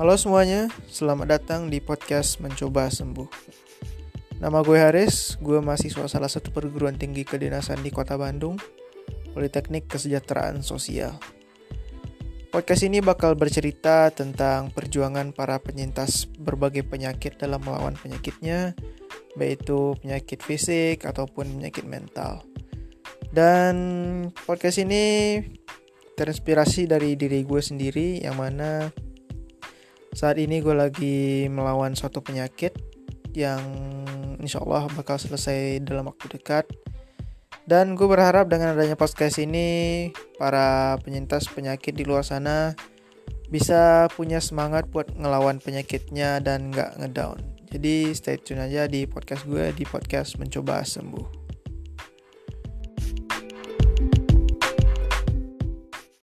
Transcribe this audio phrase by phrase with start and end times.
[0.00, 3.28] Halo semuanya, selamat datang di podcast Mencoba Sembuh.
[4.40, 8.56] Nama gue Haris, gue mahasiswa salah satu perguruan tinggi kedinasan di kota Bandung,
[9.36, 11.20] Politeknik Kesejahteraan Sosial.
[12.48, 18.72] Podcast ini bakal bercerita tentang perjuangan para penyintas berbagai penyakit dalam melawan penyakitnya,
[19.36, 22.40] baik itu penyakit fisik ataupun penyakit mental.
[23.28, 23.76] Dan
[24.48, 25.36] podcast ini
[26.16, 28.88] terinspirasi dari diri gue sendiri yang mana
[30.10, 32.74] saat ini gue lagi melawan suatu penyakit
[33.34, 33.62] yang
[34.42, 36.66] insya Allah bakal selesai dalam waktu dekat.
[37.66, 40.10] Dan gue berharap dengan adanya podcast ini
[40.40, 42.74] para penyintas penyakit di luar sana
[43.46, 47.38] bisa punya semangat buat ngelawan penyakitnya dan gak ngedown.
[47.70, 51.39] Jadi stay tune aja di podcast gue di podcast mencoba sembuh